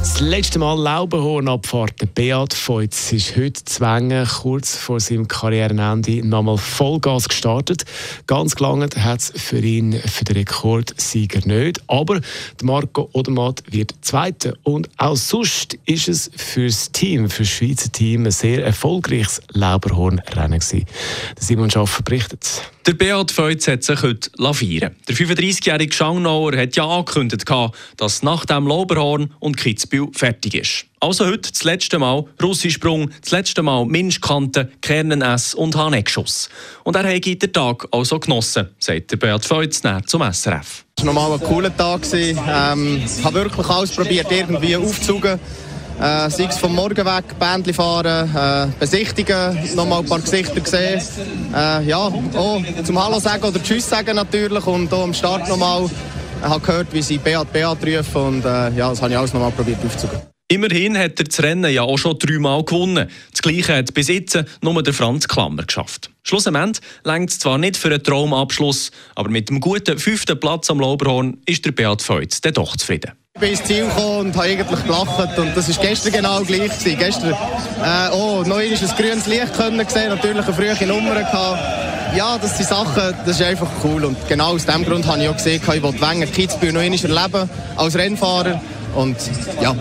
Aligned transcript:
Das 0.00 0.18
letzte 0.18 0.58
Mal 0.58 0.80
Laubenhornabfahrt. 0.80 2.00
Der 2.00 2.06
Beat 2.06 2.54
Feutz 2.54 3.12
ist 3.12 3.36
heute 3.36 3.62
zwängen, 3.66 4.26
kurz 4.26 4.74
vor 4.74 4.98
seinem 4.98 5.28
Karrierenende 5.28 6.26
nochmal 6.26 6.56
Vollgas 6.56 7.28
gestartet. 7.28 7.84
Ganz 8.26 8.56
gelangt 8.56 8.96
hat 8.96 9.20
es 9.20 9.32
für 9.36 9.58
ihn 9.58 9.92
für 9.92 10.24
den 10.24 10.36
Rekordsieger 10.38 11.46
nicht. 11.46 11.82
Aber 11.86 12.22
Marco 12.62 13.10
Odermatt 13.12 13.62
wird 13.70 13.94
Zweiter. 14.00 14.54
Und 14.62 14.88
auch 14.96 15.16
sonst 15.16 15.76
ist 15.84 16.08
es 16.08 16.30
für 16.34 16.64
das 16.64 16.90
Team, 16.92 17.28
für 17.28 17.42
das 17.42 17.52
Schweizer 17.52 17.92
Team, 17.92 18.24
ein 18.24 18.30
sehr 18.30 18.64
erfolgreiches 18.64 19.42
Lauberhornrennen 19.52 20.60
gewesen. 20.60 20.86
Simon 21.38 21.68
Schaffer 21.68 22.02
berichtet. 22.02 22.62
Der 22.86 22.94
Beat 22.94 23.30
Feutz 23.30 23.68
hat 23.68 23.84
sich 23.84 24.02
heute 24.02 24.30
feiern 24.38 24.96
Der 25.06 25.14
35-jährige 25.14 25.94
Schangnauer 25.94 26.56
hat 26.56 26.76
ja 26.76 26.86
angekündigt, 26.86 27.44
dass 27.98 28.22
nach 28.22 28.46
dem 28.46 28.66
Lauberhorn 28.66 29.34
und 29.38 29.58
Kitzbühel 29.58 30.08
fertig 30.14 30.54
ist. 30.54 30.86
Also 30.98 31.26
heute 31.26 31.50
das 31.52 31.62
letzte 31.62 31.98
Mal 31.98 32.24
Russisprung, 32.42 33.10
das 33.20 33.32
letzte 33.32 33.62
Mal 33.62 33.84
Minschkante, 33.84 34.70
Kerneness 34.80 35.52
und 35.52 35.76
Haneckschuss. 35.76 36.48
Und 36.84 36.96
er 36.96 37.04
hat 37.04 37.24
den 37.24 37.52
Tag 37.52 37.86
also 37.90 38.18
genossen, 38.18 38.68
sagt 38.78 39.10
der 39.10 39.16
Beat 39.18 39.44
Feutz 39.44 39.82
zum 40.06 40.32
SRF. 40.32 40.84
Es 40.96 41.04
war 41.04 41.12
nochmal 41.12 41.32
ein 41.32 41.40
cooler 41.40 41.76
Tag. 41.76 42.00
Ich 42.12 42.36
ähm, 42.36 43.04
habe 43.24 43.34
wirklich 43.34 43.68
alles 43.68 43.94
probiert, 43.94 44.32
irgendwie 44.32 44.76
aufzusuchen. 44.76 45.38
Äh, 46.00 46.30
sei 46.30 46.44
es 46.44 46.56
vom 46.56 46.74
Morgen 46.74 47.04
weg, 47.04 47.38
Bändchen 47.38 47.74
fahren, 47.74 48.34
äh, 48.34 48.72
besichtigen, 48.80 49.58
nochmal 49.74 50.00
ein 50.00 50.06
paar 50.06 50.20
Gesichter 50.20 50.64
sehen. 50.64 51.02
Äh, 51.54 51.84
ja, 51.84 51.98
auch 51.98 52.62
zum 52.84 53.04
Hallo 53.04 53.18
sagen 53.18 53.44
oder 53.44 53.62
Tschüss 53.62 53.86
sagen 53.86 54.16
natürlich 54.16 54.66
und 54.66 54.90
auch 54.94 55.04
am 55.04 55.12
Start 55.12 55.46
nochmal. 55.46 55.90
Ich 56.42 56.48
habe 56.48 56.60
gehört, 56.60 56.86
wie 56.94 57.02
sie 57.02 57.18
Beat 57.18 57.52
Beat 57.52 57.84
rufen 57.84 58.22
und 58.22 58.44
äh, 58.46 58.70
ja, 58.70 58.88
das 58.88 59.02
habe 59.02 59.12
ich 59.12 59.18
alles 59.18 59.34
nochmal 59.34 59.50
probiert 59.50 59.76
aufzugehen. 59.84 60.22
Immerhin 60.48 60.96
hat 60.96 61.20
er 61.20 61.24
das 61.24 61.42
Rennen 61.42 61.70
ja 61.70 61.82
auch 61.82 61.98
schon 61.98 62.18
dreimal 62.18 62.64
gewonnen. 62.64 63.10
Das 63.30 63.42
Gleiche 63.42 63.76
hat 63.76 63.92
bis 63.92 64.08
jetzt 64.08 64.42
nur 64.62 64.82
der 64.82 64.94
Franz 64.94 65.28
Klammer 65.28 65.64
geschafft. 65.64 66.10
Schlussendlich 66.22 66.82
längt 67.04 67.28
es 67.28 67.38
zwar 67.40 67.58
nicht 67.58 67.76
für 67.76 67.88
einen 67.88 68.02
Traumabschluss, 68.02 68.90
aber 69.14 69.28
mit 69.28 69.50
dem 69.50 69.60
guten 69.60 69.98
fünften 69.98 70.40
Platz 70.40 70.70
am 70.70 70.80
Lauberhorn 70.80 71.36
ist 71.44 71.66
der 71.66 71.72
Beat 71.72 72.00
Feutz 72.00 72.40
dann 72.40 72.54
doch 72.54 72.74
zufrieden. 72.76 73.12
Ich 73.34 73.48
bin 73.48 73.50
ins 73.52 73.64
Ziel 73.64 73.86
gekommen 73.86 74.26
und 74.26 74.36
habe 74.36 74.48
eigentlich 74.48 74.82
gelacht. 74.82 75.38
Und 75.38 75.56
das 75.56 75.74
war 75.74 75.84
gestern 75.84 76.12
genau 76.12 76.42
gleich. 76.42 76.78
Gewesen. 76.78 76.98
Gestern 76.98 77.30
äh, 77.30 78.10
oh, 78.12 78.42
noch 78.44 78.58
ein 78.58 78.68
grünes 78.68 79.26
Licht 79.26 79.56
können 79.56 79.88
sehen, 79.88 80.08
natürlich 80.10 80.44
eine 80.44 80.52
frühe 80.52 80.86
Nummer 80.86 81.14
gehabt. 81.14 82.14
Ja, 82.14 82.36
das 82.36 82.58
sind 82.58 82.68
Sachen, 82.68 83.14
das 83.24 83.40
ist 83.40 83.42
einfach 83.42 83.70
cool. 83.82 84.04
Und 84.04 84.16
genau 84.28 84.54
aus 84.54 84.66
diesem 84.66 84.84
Grund 84.84 85.06
habe 85.06 85.22
ich 85.22 85.28
auch 85.30 85.36
gesehen, 85.36 85.62
ich 85.62 85.82
wollte 85.82 86.00
Wenger 86.02 86.26
Kitzbühel 86.26 86.72
noch 86.74 86.82
einmal 86.82 86.98
erleben 86.98 87.50
als 87.76 87.96
Rennfahrer. 87.96 88.60
Und 88.94 89.16
ja, 89.62 89.74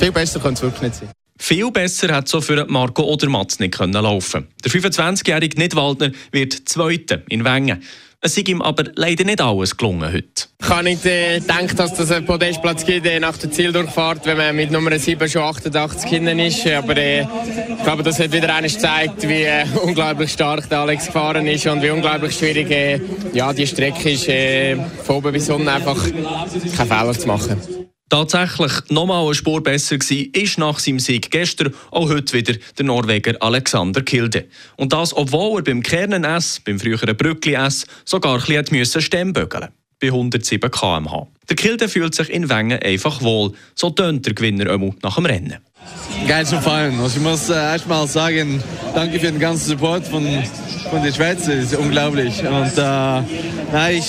viel 0.00 0.10
besser 0.10 0.40
könnte 0.40 0.54
es 0.54 0.62
wirklich 0.62 0.82
nicht 0.82 0.94
sein. 0.96 1.13
Viel 1.38 1.70
besser 1.70 2.14
hat 2.14 2.28
so 2.28 2.40
für 2.40 2.64
Marco 2.68 3.02
Odermatz 3.02 3.58
nicht 3.58 3.74
können 3.74 3.92
laufen. 3.92 4.48
Der 4.64 4.70
25-jährige 4.70 5.58
Nidwaldner 5.58 6.12
wird 6.32 6.68
Zweiter 6.68 7.22
in 7.28 7.44
Wengen. 7.44 7.82
Es 8.26 8.38
ist 8.38 8.48
ihm 8.48 8.62
aber 8.62 8.84
leider 8.94 9.24
nicht 9.24 9.42
alles 9.42 9.76
gelungen 9.76 10.10
heute. 10.10 10.46
Ich 10.58 10.68
habe 10.70 10.84
nicht 10.84 11.04
äh, 11.04 11.40
gedacht, 11.40 11.78
dass 11.78 11.98
es 11.98 12.10
einen 12.10 12.24
Podestplatz 12.24 12.86
gibt 12.86 13.04
äh, 13.04 13.20
nach 13.20 13.36
der 13.36 13.50
Zieldurchfahrt, 13.50 14.24
wenn 14.24 14.38
man 14.38 14.56
mit 14.56 14.70
Nummer 14.70 14.98
7 14.98 15.28
schon 15.28 15.42
88 15.42 16.08
hinten 16.08 16.38
ist. 16.38 16.66
Aber 16.66 16.96
äh, 16.96 17.20
ich 17.20 17.82
glaube, 17.84 18.02
das 18.02 18.18
hat 18.18 18.32
wieder 18.32 18.54
eines 18.54 18.76
gezeigt, 18.76 19.28
wie 19.28 19.42
äh, 19.42 19.66
unglaublich 19.82 20.32
stark 20.32 20.66
der 20.70 20.78
Alex 20.78 21.08
gefahren 21.08 21.46
ist 21.46 21.66
und 21.66 21.82
wie 21.82 21.90
unglaublich 21.90 22.34
schwierig 22.34 22.70
äh, 22.70 22.98
ja, 23.34 23.52
die 23.52 23.66
Strecke 23.66 24.12
ist, 24.12 24.26
äh, 24.26 24.76
von 25.02 25.16
oben 25.16 25.32
bis 25.32 25.50
unten 25.50 25.68
einfach 25.68 26.02
keinen 26.02 26.88
Fehler 26.88 27.12
zu 27.12 27.26
machen. 27.26 27.60
Tatsächlich 28.14 28.70
nochmal 28.90 29.24
eine 29.24 29.34
Spur 29.34 29.60
besser 29.60 29.96
war, 29.96 30.40
ist 30.40 30.56
nach 30.56 30.78
seinem 30.78 31.00
Sieg 31.00 31.32
gestern 31.32 31.74
auch 31.90 32.08
heute 32.08 32.32
wieder 32.32 32.54
der 32.78 32.84
Norweger 32.84 33.34
Alexander 33.40 34.02
Kilde. 34.02 34.44
Und 34.76 34.92
das, 34.92 35.16
obwohl 35.16 35.58
er 35.58 35.64
beim 35.64 35.82
Kernen 35.82 36.22
S, 36.22 36.60
beim 36.64 36.78
früheren 36.78 37.16
Brückli 37.16 37.54
S, 37.54 37.84
sogar 38.04 38.40
ein 38.48 38.64
bisschen 38.66 39.02
Stemmbögeln 39.02 39.70
bei 40.00 40.06
107 40.06 40.70
km/h. 40.70 41.26
Der 41.48 41.56
Kilde 41.56 41.88
fühlt 41.88 42.14
sich 42.14 42.30
in 42.30 42.48
Wengen 42.48 42.80
einfach 42.80 43.20
wohl. 43.20 43.50
So 43.74 43.90
tönt 43.90 44.24
der 44.26 44.34
Gewinner 44.34 44.70
immer 44.70 44.94
nach 45.02 45.16
dem 45.16 45.26
Rennen. 45.26 45.56
Geil 46.28 46.46
zu 46.46 46.60
fallen. 46.60 47.00
Also 47.00 47.16
ich 47.16 47.22
muss 47.24 47.48
äh, 47.48 47.54
erstmal 47.54 48.06
sagen, 48.06 48.62
danke 48.94 49.18
für 49.18 49.32
den 49.32 49.40
ganzen 49.40 49.70
Support 49.70 50.06
von, 50.06 50.24
von 50.88 51.02
der 51.02 51.12
Schweiz. 51.12 51.46
Das 51.46 51.56
ist 51.56 51.74
unglaublich. 51.74 52.38
Und 52.46 52.78
äh, 52.78 53.22
na, 53.72 53.90
ich, 53.90 54.04